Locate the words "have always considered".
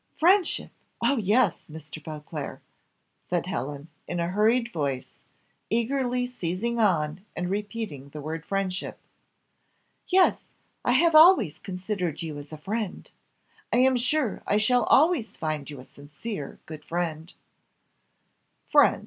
10.93-12.23